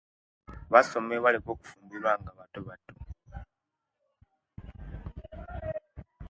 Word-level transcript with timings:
Basome 0.71 1.15
baleke 1.23 1.49
okufumbiruwa 1.53 2.11
nga 2.19 2.31
batobato 2.37 2.93